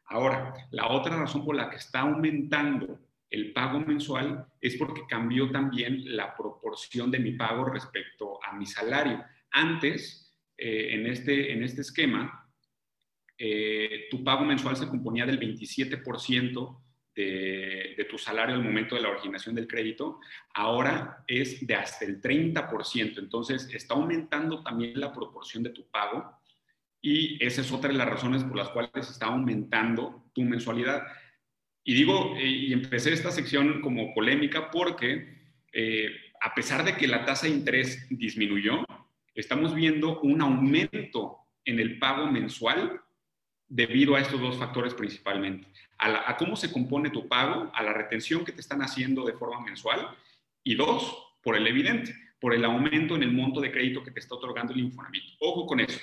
Ahora, 0.05 0.55
la 0.71 0.87
otra 0.87 1.17
razón 1.17 1.45
por 1.45 1.57
la 1.57 1.69
que 1.69 1.79
está 1.79 2.03
aumentando 2.03 3.01
el 3.29 3.53
pago 3.53 3.81
mensual 3.81 4.47
es 4.61 4.77
porque 4.77 5.03
cambió 5.09 5.51
también 5.51 6.15
la 6.15 6.37
proporción 6.37 7.11
de 7.11 7.19
mi 7.19 7.33
pago 7.33 7.65
respecto 7.65 8.39
a 8.45 8.53
mi 8.53 8.67
salario. 8.67 9.21
Antes, 9.51 10.33
eh, 10.57 10.95
en, 10.95 11.09
este, 11.09 11.53
en 11.53 11.65
este 11.65 11.81
esquema, 11.81 12.49
eh, 13.37 14.07
tu 14.13 14.23
pago 14.23 14.45
mensual 14.45 14.77
se 14.77 14.87
componía 14.87 15.27
del 15.27 15.41
27% 15.41 16.85
de, 17.97 18.07
tu 18.09 18.19
salario 18.19 18.55
al 18.55 18.65
momento 18.65 18.95
de 18.95 19.03
la 19.03 19.11
originación 19.11 19.55
del 19.55 19.69
crédito, 19.69 20.21
ahora 20.55 21.25
es 21.27 21.67
de 21.67 21.75
hasta 21.75 22.05
el 22.05 22.21
30%. 22.21 23.19
Entonces, 23.19 23.69
está 23.73 23.95
aumentando 23.95 24.63
también 24.63 24.99
la 24.99 25.13
proporción 25.13 25.63
de 25.63 25.71
tu 25.71 25.87
pago 25.89 26.41
y 27.01 27.43
esa 27.45 27.61
es 27.61 27.73
otra 27.73 27.91
de 27.91 27.97
las 27.97 28.09
razones 28.09 28.45
por 28.45 28.57
las 28.57 28.69
cuales 28.71 28.91
está 28.97 29.27
aumentando 29.27 30.31
tu 30.35 30.43
mensualidad. 30.43 31.05
Y 31.85 31.95
digo, 31.95 32.35
eh, 32.37 32.47
y 32.47 32.73
empecé 32.73 33.13
esta 33.13 33.31
sección 33.31 33.81
como 33.81 34.13
polémica 34.15 34.71
porque 34.71 35.41
eh, 35.73 36.11
a 36.41 36.55
pesar 36.55 36.85
de 36.85 36.97
que 36.97 37.07
la 37.07 37.25
tasa 37.25 37.47
de 37.47 37.53
interés 37.53 38.07
disminuyó, 38.11 38.85
estamos 39.35 39.75
viendo 39.75 40.21
un 40.21 40.43
aumento 40.43 41.39
en 41.65 41.79
el 41.81 41.99
pago 41.99 42.27
mensual 42.31 43.01
debido 43.71 44.17
a 44.17 44.21
estos 44.21 44.41
dos 44.41 44.59
factores 44.59 44.93
principalmente. 44.93 45.67
A, 45.97 46.37
cómo 46.37 46.57
se 46.57 46.73
compone 46.73 47.11
tu 47.11 47.29
pago, 47.29 47.71
a 47.75 47.83
la 47.83 47.93
retención 47.93 48.45
que 48.45 48.53
te 48.53 48.61
están 48.61 48.83
haciendo 48.83 49.25
de 49.25 49.35
forma 49.35 49.61
mensual 49.61 50.09
y 50.65 50.75
dos, 50.75 51.37
por 51.43 51.57
el 51.57 51.67
evidente, 51.67 52.15
por 52.41 52.53
el 52.53 52.65
aumento 52.65 53.15
en 53.15 53.23
el 53.23 53.33
monto 53.33 53.61
de 53.61 53.71
crédito 53.71 54.03
que 54.03 54.11
te 54.11 54.21
está 54.21 54.35
otorgando 54.35 54.73
el 54.73 54.81
Infonavit. 54.81 55.37
Ojo 55.39 55.67
con 55.67 55.81
eso. 55.81 56.01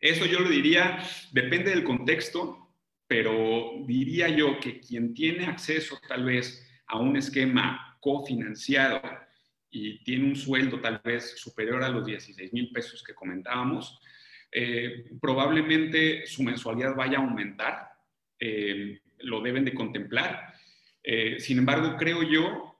Eso 0.00 0.26
yo 0.26 0.40
lo 0.40 0.48
diría, 0.48 0.98
depende 1.30 1.70
del 1.70 1.84
contexto, 1.84 2.74
pero 3.06 3.74
diría 3.86 4.28
yo 4.28 4.58
que 4.58 4.80
quien 4.80 5.14
tiene 5.14 5.46
acceso 5.46 6.00
tal 6.08 6.24
vez 6.24 6.66
a 6.86 6.98
un 6.98 7.16
esquema 7.16 7.96
cofinanciado 8.00 9.00
y 9.70 10.02
tiene 10.02 10.24
un 10.24 10.36
sueldo 10.36 10.80
tal 10.80 11.00
vez 11.04 11.38
superior 11.38 11.84
a 11.84 11.88
los 11.88 12.04
16 12.04 12.52
mil 12.52 12.72
pesos 12.72 13.04
que 13.04 13.14
comentábamos, 13.14 14.00
eh, 14.54 15.06
probablemente 15.18 16.26
su 16.26 16.42
mensualidad 16.42 16.94
vaya 16.94 17.16
a 17.16 17.22
aumentar, 17.22 17.88
eh, 18.38 19.00
lo 19.20 19.40
deben 19.40 19.64
de 19.64 19.72
contemplar. 19.72 20.52
Eh, 21.02 21.40
sin 21.40 21.58
embargo, 21.58 21.96
creo 21.96 22.22
yo, 22.22 22.76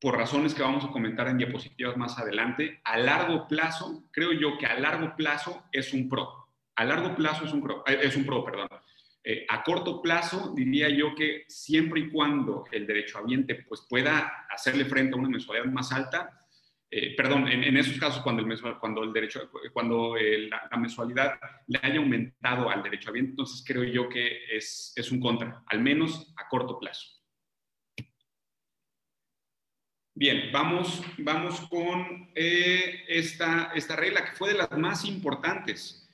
por 0.00 0.16
razones 0.16 0.52
que 0.52 0.62
vamos 0.62 0.84
a 0.84 0.90
comentar 0.90 1.28
en 1.28 1.38
diapositivas 1.38 1.96
más 1.96 2.18
adelante, 2.18 2.80
a 2.82 2.98
largo 2.98 3.46
plazo, 3.46 4.02
creo 4.10 4.32
yo 4.32 4.58
que 4.58 4.66
a 4.66 4.78
largo 4.80 5.14
plazo 5.14 5.62
es 5.70 5.92
un 5.92 6.08
pro. 6.08 6.48
A 6.74 6.84
largo 6.84 7.14
plazo 7.14 7.44
es 7.44 7.52
un 7.52 7.62
pro, 7.62 7.84
es 7.86 8.16
un 8.16 8.26
pro 8.26 8.44
perdón. 8.44 8.68
a 9.48 9.62
corto 9.62 10.02
plazo, 10.02 10.52
diría 10.56 10.88
yo 10.88 11.14
que 11.14 11.44
siempre 11.46 12.00
y 12.00 12.10
cuando 12.10 12.64
el 12.72 12.84
derechohabiente 12.84 13.54
pues, 13.68 13.82
pueda 13.88 14.46
hacerle 14.50 14.86
frente 14.86 15.14
a 15.14 15.20
una 15.20 15.28
mensualidad 15.28 15.70
más 15.70 15.92
alta, 15.92 16.41
eh, 16.94 17.14
perdón, 17.16 17.48
en, 17.48 17.74
esos 17.78 17.98
casos 17.98 18.22
cuando 18.22 18.42
el, 19.02 19.12
derecho, 19.14 19.50
cuando 19.72 20.14
la, 20.14 20.76
mensualidad 20.76 21.40
le 21.66 21.80
haya 21.82 21.96
aumentado 21.96 22.68
al 22.68 22.82
derecho 22.82 23.08
a 23.08 23.12
bien, 23.12 23.28
entonces 23.30 23.64
creo 23.66 23.82
yo 23.84 24.10
que 24.10 24.44
es, 24.54 25.10
un 25.10 25.18
contra, 25.18 25.64
al 25.68 25.80
menos 25.80 26.34
a 26.36 26.46
corto 26.50 26.78
plazo. 26.78 27.08
Bien, 30.14 30.52
vamos, 30.52 31.02
vamos 31.16 31.62
con 31.70 32.30
eh, 32.34 33.06
esta, 33.08 33.72
esta 33.74 33.96
regla 33.96 34.26
que 34.26 34.36
fue 34.36 34.50
de 34.50 34.58
las 34.58 34.76
más 34.76 35.06
importantes. 35.06 36.06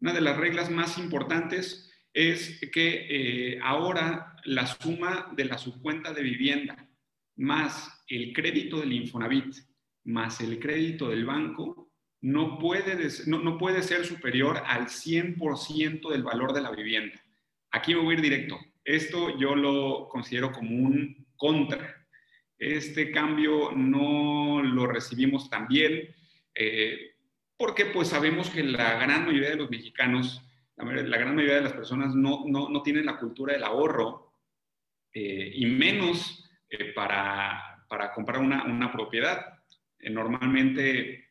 Una 0.00 0.12
de 0.12 0.20
las 0.20 0.36
reglas 0.36 0.70
más 0.70 0.96
importantes 0.98 1.92
es 2.12 2.60
que 2.72 3.54
eh, 3.54 3.60
ahora 3.64 4.36
la 4.44 4.64
suma 4.64 5.32
de 5.34 5.46
la 5.46 5.58
subcuenta 5.58 6.14
de 6.14 6.22
vivienda 6.22 6.88
más 7.34 8.04
el 8.06 8.32
crédito 8.32 8.78
del 8.78 8.92
Infonavit 8.92 9.67
más 10.08 10.40
el 10.40 10.58
crédito 10.58 11.08
del 11.08 11.26
banco 11.26 11.90
no 12.20 12.58
puede, 12.58 13.08
no, 13.26 13.58
puede 13.58 13.82
ser 13.82 14.04
superior 14.04 14.62
al 14.66 14.86
100% 14.86 16.10
del 16.10 16.22
valor 16.22 16.52
de 16.52 16.62
la 16.62 16.70
vivienda. 16.70 17.22
Aquí 17.70 17.94
me 17.94 18.00
voy 18.00 18.14
a 18.14 18.18
ir 18.18 18.22
directo. 18.22 18.58
Esto 18.84 19.38
yo 19.38 19.54
lo 19.54 20.08
considero 20.08 20.50
como 20.50 20.74
un 20.74 21.26
contra. 21.36 21.94
Este 22.58 23.12
cambio 23.12 23.70
no 23.72 24.62
lo 24.62 24.86
recibimos 24.86 25.48
tan 25.48 25.68
bien 25.68 26.08
eh, 26.54 27.12
porque 27.56 27.86
pues 27.86 28.08
sabemos 28.08 28.50
que 28.50 28.64
la 28.64 28.98
gran 28.98 29.26
mayoría 29.26 29.50
de 29.50 29.56
los 29.56 29.70
mexicanos, 29.70 30.42
la, 30.76 31.18
gran 31.18 31.36
mayoría 31.36 31.56
de 31.56 31.62
las 31.62 31.72
personas 31.72 32.14
no, 32.14 32.44
no, 32.46 32.82
tienen 32.82 33.06
la 33.06 33.18
cultura 33.18 33.52
del 33.52 33.64
ahorro 33.64 34.32
eh, 35.12 35.52
y 35.54 35.66
menos 35.66 36.50
eh, 36.70 36.92
para, 36.94 37.84
para 37.88 38.12
comprar 38.12 38.40
una, 38.40 38.64
una 38.64 38.90
propiedad. 38.90 39.57
Eh, 40.00 40.10
normalmente 40.10 41.24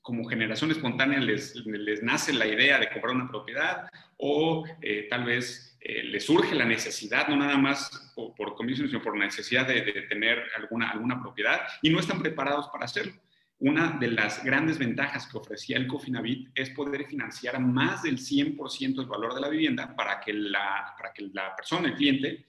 como 0.00 0.24
generación 0.24 0.70
espontánea 0.72 1.20
les, 1.20 1.54
les, 1.64 2.02
nace 2.02 2.32
la 2.32 2.46
idea 2.46 2.78
de 2.78 2.90
comprar 2.90 3.14
una 3.14 3.28
propiedad 3.28 3.88
o 4.16 4.64
eh, 4.80 5.06
tal 5.08 5.24
vez 5.24 5.78
eh, 5.80 6.02
les 6.02 6.26
surge 6.26 6.56
la 6.56 6.64
necesidad, 6.64 7.28
no 7.28 7.36
nada 7.36 7.56
más 7.56 8.12
por, 8.16 8.34
por 8.34 8.54
comisión, 8.56 8.88
sino 8.88 9.00
por 9.00 9.16
necesidad 9.16 9.66
de, 9.66 9.80
tener 10.08 10.42
alguna, 10.56 10.90
alguna 10.90 11.20
propiedad 11.22 11.60
y 11.82 11.90
no 11.90 12.00
están 12.00 12.20
preparados 12.20 12.68
para 12.68 12.84
hacerlo. 12.84 13.12
Una 13.60 13.92
de 13.92 14.08
las 14.08 14.42
grandes 14.42 14.76
ventajas 14.76 15.28
que 15.28 15.38
ofrecía 15.38 15.76
el 15.76 15.86
Cofinavit 15.86 16.50
es 16.56 16.70
poder 16.70 17.06
financiar 17.06 17.60
más 17.60 18.02
del 18.02 18.18
100% 18.18 18.96
del 18.96 19.06
valor 19.06 19.34
de 19.34 19.40
la 19.40 19.48
vivienda 19.48 19.94
para 19.94 20.18
que 20.18 20.32
la, 20.32 20.94
para 20.98 21.12
que 21.12 21.30
la 21.32 21.54
persona, 21.54 21.88
el 21.88 21.94
cliente, 21.94 22.44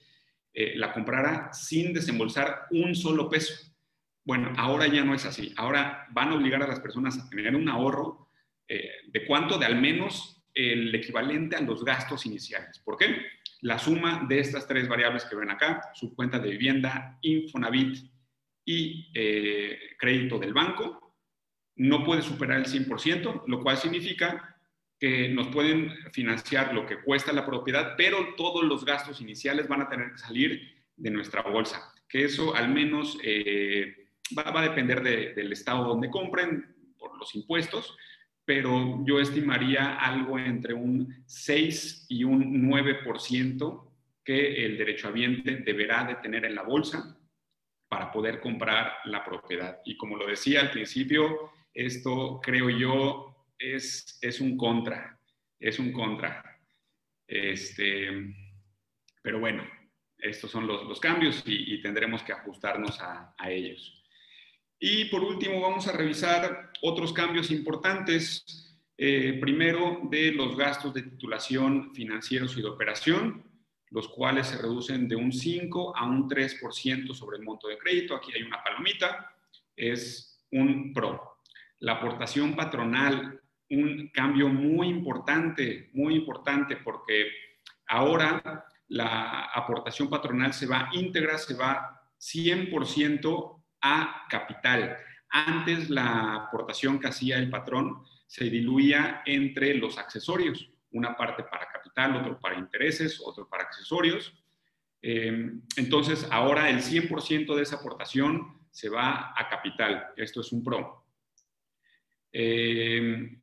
la 0.52 0.92
comprara 0.92 1.52
sin 1.52 1.92
desembolsar 1.92 2.66
un 2.70 2.96
solo 2.96 3.28
peso. 3.28 3.73
Bueno, 4.24 4.52
ahora 4.56 4.86
ya 4.86 5.04
no 5.04 5.14
es 5.14 5.26
así. 5.26 5.52
Ahora 5.56 6.06
van 6.10 6.30
a 6.30 6.34
obligar 6.34 6.62
a 6.62 6.66
las 6.66 6.80
personas 6.80 7.18
a 7.18 7.28
tener 7.28 7.54
un 7.54 7.68
ahorro 7.68 8.30
eh, 8.66 8.90
de 9.08 9.26
cuánto, 9.26 9.58
de 9.58 9.66
al 9.66 9.80
menos 9.80 10.42
el 10.54 10.94
equivalente 10.94 11.56
a 11.56 11.60
los 11.60 11.84
gastos 11.84 12.24
iniciales. 12.24 12.78
¿Por 12.78 12.96
qué? 12.96 13.16
La 13.60 13.78
suma 13.78 14.24
de 14.26 14.40
estas 14.40 14.66
tres 14.66 14.88
variables 14.88 15.24
que 15.26 15.36
ven 15.36 15.50
acá, 15.50 15.90
su 15.94 16.14
cuenta 16.14 16.38
de 16.38 16.50
vivienda, 16.50 17.18
Infonavit 17.22 17.98
y 18.64 19.10
eh, 19.14 19.78
crédito 19.98 20.38
del 20.38 20.54
banco, 20.54 21.18
no 21.76 22.04
puede 22.04 22.22
superar 22.22 22.60
el 22.60 22.66
100%, 22.66 23.44
lo 23.46 23.62
cual 23.62 23.76
significa 23.76 24.56
que 24.98 25.28
nos 25.28 25.48
pueden 25.48 25.90
financiar 26.12 26.72
lo 26.72 26.86
que 26.86 27.02
cuesta 27.02 27.32
la 27.32 27.44
propiedad, 27.44 27.94
pero 27.96 28.34
todos 28.36 28.64
los 28.64 28.84
gastos 28.84 29.20
iniciales 29.20 29.68
van 29.68 29.82
a 29.82 29.88
tener 29.88 30.12
que 30.12 30.18
salir 30.18 30.72
de 30.96 31.10
nuestra 31.10 31.42
bolsa. 31.42 31.92
Que 32.08 32.24
eso 32.24 32.54
al 32.54 32.70
menos... 32.70 33.18
Eh, 33.22 34.03
va, 34.36 34.60
a 34.60 34.62
depender 34.62 35.02
del 35.02 35.52
estado 35.52 35.84
donde 35.84 36.10
compren 36.10 36.74
por 36.98 37.16
los 37.18 37.34
impuestos, 37.34 37.96
pero 38.44 39.02
yo 39.06 39.20
estimaría 39.20 39.96
algo 39.96 40.38
entre 40.38 40.74
un 40.74 41.24
6 41.26 42.06
y 42.08 42.24
un 42.24 42.70
9% 42.70 43.90
que 44.24 44.64
el 44.64 44.78
derechohabiente 44.78 45.56
deberá 45.56 46.04
de 46.04 46.16
tener 46.16 46.44
en 46.44 46.54
la 46.54 46.62
bolsa 46.62 47.18
para 47.88 48.10
poder 48.10 48.40
comprar 48.40 48.94
la 49.04 49.24
propiedad. 49.24 49.80
Y 49.84 49.96
como 49.96 50.16
lo 50.16 50.26
decía 50.26 50.60
al 50.60 50.70
principio, 50.70 51.52
esto 51.72 52.40
creo 52.42 52.70
yo 52.70 53.48
es, 53.58 54.18
es 54.20 54.40
un 54.40 54.56
contra, 54.56 55.18
es 55.58 55.78
un 55.78 55.92
contra. 55.92 56.60
Este, 57.26 58.34
pero 59.22 59.40
bueno, 59.40 59.64
estos 60.18 60.50
son 60.50 60.66
los, 60.66 60.84
los 60.84 61.00
cambios 61.00 61.42
y, 61.46 61.80
tendremos 61.82 62.22
que 62.22 62.32
ajustarnos 62.32 63.00
a, 63.00 63.34
a 63.36 63.50
ellos. 63.50 64.03
Y 64.78 65.06
por 65.06 65.22
último, 65.22 65.60
vamos 65.60 65.86
a 65.88 65.92
revisar 65.92 66.70
otros 66.82 67.12
cambios 67.12 67.50
importantes. 67.50 68.44
Eh, 68.96 69.38
primero, 69.40 70.00
de 70.10 70.32
los 70.32 70.56
gastos 70.56 70.94
de 70.94 71.02
titulación 71.02 71.94
financieros 71.94 72.56
y 72.56 72.62
de 72.62 72.68
operación, 72.68 73.42
los 73.90 74.08
cuales 74.08 74.48
se 74.48 74.58
reducen 74.58 75.08
de 75.08 75.16
un 75.16 75.32
5 75.32 75.96
a 75.96 76.04
un 76.04 76.28
3% 76.28 77.14
sobre 77.14 77.38
el 77.38 77.44
monto 77.44 77.68
de 77.68 77.78
crédito. 77.78 78.14
Aquí 78.14 78.32
hay 78.34 78.42
una 78.42 78.62
palomita, 78.62 79.34
es 79.74 80.44
un 80.50 80.92
PRO. 80.92 81.38
La 81.80 81.92
aportación 81.94 82.54
patronal, 82.54 83.40
un 83.70 84.10
cambio 84.12 84.48
muy 84.48 84.88
importante, 84.88 85.90
muy 85.94 86.14
importante, 86.14 86.76
porque 86.76 87.28
ahora 87.86 88.64
la 88.88 89.50
aportación 89.54 90.08
patronal 90.08 90.52
se 90.52 90.66
va 90.66 90.88
íntegra, 90.92 91.38
se 91.38 91.54
va 91.54 92.02
100% 92.18 93.63
a 93.84 94.26
capital. 94.30 94.96
Antes 95.28 95.90
la 95.90 96.34
aportación 96.46 96.98
que 96.98 97.08
hacía 97.08 97.36
el 97.38 97.50
patrón 97.50 98.02
se 98.26 98.44
diluía 98.46 99.22
entre 99.26 99.74
los 99.74 99.98
accesorios, 99.98 100.70
una 100.92 101.16
parte 101.16 101.44
para 101.44 101.68
capital, 101.70 102.16
otro 102.16 102.40
para 102.40 102.58
intereses, 102.58 103.20
otro 103.22 103.46
para 103.48 103.64
accesorios. 103.64 104.32
Em, 105.02 105.60
entonces, 105.76 106.26
ahora 106.30 106.70
el 106.70 106.80
100% 106.80 107.54
de 107.54 107.62
esa 107.62 107.76
aportación 107.76 108.66
se 108.70 108.88
va 108.88 109.34
a 109.36 109.48
capital. 109.48 110.06
Esto 110.16 110.40
es 110.40 110.50
un 110.50 110.64
pro. 110.64 111.04
Em, 112.32 113.40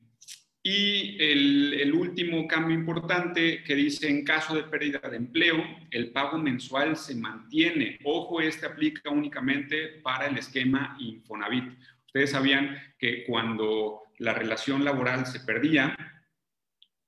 y 0.63 1.17
el, 1.19 1.93
último 1.93 2.47
cambio 2.47 2.75
importante 2.75 3.63
que 3.63 3.75
dice, 3.75 4.09
en 4.09 4.23
caso 4.23 4.55
de 4.55 4.63
pérdida 4.63 4.99
de 4.99 5.17
empleo, 5.17 5.57
el 5.89 6.11
pago 6.11 6.37
mensual 6.37 6.95
se 6.97 7.15
mantiene. 7.15 7.97
Ojo, 8.03 8.41
este 8.41 8.67
aplica 8.67 9.09
únicamente 9.09 9.99
para 10.03 10.27
el 10.27 10.37
esquema 10.37 10.95
Infonavit. 10.99 11.65
Ustedes 12.05 12.31
sabían 12.31 12.77
que 12.99 13.23
cuando 13.25 14.03
la 14.19 14.33
relación 14.33 14.85
laboral 14.85 15.25
se 15.25 15.39
perdía, 15.39 15.95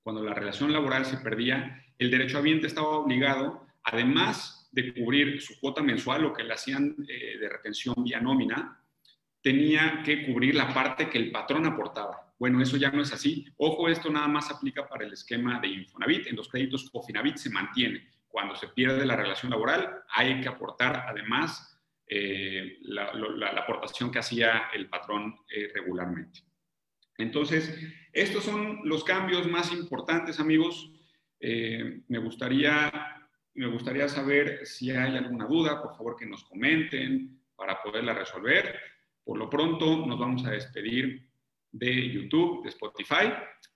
cuando 0.02 0.22
la 0.24 0.34
relación 0.34 0.72
laboral 0.72 1.04
se 1.04 1.18
perdía, 1.18 1.84
el 1.98 2.10
derecho 2.10 2.38
derechohabiente 2.38 2.66
estaba 2.66 2.88
obligado, 2.88 3.66
además 3.84 4.68
de 4.72 4.92
cubrir 4.92 5.40
su 5.40 5.60
cuota 5.60 5.82
mensual, 5.82 6.22
lo 6.22 6.32
que 6.32 6.42
le 6.42 6.54
hacían 6.54 6.96
eh, 7.08 7.38
de 7.38 7.48
retención 7.48 7.94
vía 8.02 8.20
nómina, 8.20 8.80
tenía 9.40 10.02
que 10.04 10.26
cubrir 10.26 10.56
la 10.56 10.74
parte 10.74 11.08
que 11.08 11.18
el 11.18 11.30
patrón 11.30 11.66
aportaba. 11.66 12.33
Bueno, 12.44 12.60
eso 12.60 12.76
ya 12.76 12.90
no 12.90 13.00
es 13.00 13.10
así. 13.10 13.46
Ojo, 13.56 13.88
esto 13.88 14.10
nada 14.10 14.28
más 14.28 14.50
aplica 14.50 14.86
para 14.86 15.06
el 15.06 15.14
esquema 15.14 15.58
de 15.60 15.68
Infonavit. 15.68 16.26
En 16.26 16.36
los 16.36 16.46
créditos 16.46 16.90
Cofinavit 16.90 17.38
se 17.38 17.48
mantiene. 17.48 18.06
Cuando 18.28 18.54
se 18.54 18.68
pierde 18.68 19.06
la 19.06 19.16
relación 19.16 19.50
laboral, 19.50 20.02
hay 20.10 20.42
que 20.42 20.48
aportar 20.50 21.06
además 21.08 21.80
eh, 22.06 22.80
la, 22.82 23.48
aportación 23.56 24.12
que 24.12 24.18
hacía 24.18 24.64
el 24.74 24.90
patrón 24.90 25.34
eh, 25.48 25.70
regularmente. 25.74 26.40
Entonces, 27.16 27.82
estos 28.12 28.44
son 28.44 28.80
los 28.84 29.04
cambios 29.04 29.48
más 29.48 29.72
importantes, 29.72 30.38
amigos. 30.38 30.92
Eh, 31.40 32.02
me, 32.08 32.18
gustaría, 32.18 32.92
me 33.54 33.68
gustaría 33.68 34.06
saber 34.06 34.66
si 34.66 34.90
hay 34.90 35.16
alguna 35.16 35.46
duda, 35.46 35.80
por 35.80 35.96
favor 35.96 36.14
que 36.14 36.26
nos 36.26 36.44
comenten 36.44 37.40
para 37.56 37.82
poderla 37.82 38.12
resolver. 38.12 38.78
Por 39.24 39.38
lo 39.38 39.48
pronto, 39.48 40.04
nos 40.04 40.18
vamos 40.18 40.44
a 40.44 40.50
despedir 40.50 41.32
de 41.74 42.10
YouTube, 42.10 42.62
de 42.62 42.68
Spotify. 42.70 43.32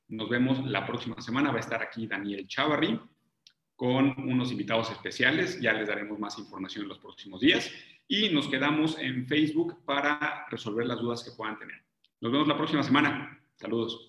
Nos 0.08 0.28
vemos 0.28 0.64
la 0.64 0.86
próxima 0.86 1.20
semana. 1.20 1.50
Va 1.50 1.56
a 1.56 1.60
estar 1.60 1.82
aquí 1.82 2.06
Daniel 2.06 2.46
Chavarri 2.46 2.98
con 3.74 4.14
unos 4.18 4.50
invitados 4.52 4.90
especiales. 4.90 5.60
Ya 5.60 5.72
les 5.72 5.88
daremos 5.88 6.18
más 6.18 6.38
información 6.38 6.84
en 6.84 6.88
los 6.88 6.98
próximos 6.98 7.40
días. 7.40 7.70
y 8.10 8.30
nos 8.30 8.48
quedamos 8.48 8.98
en 8.98 9.26
Facebook 9.26 9.84
para 9.84 10.46
resolver 10.48 10.86
las 10.86 10.98
dudas 10.98 11.22
que 11.22 11.32
puedan 11.32 11.58
tener. 11.58 11.76
Nos 12.22 12.32
vemos 12.32 12.48
la 12.48 12.56
próxima 12.56 12.82
semana. 12.82 13.38
Saludos. 13.56 14.07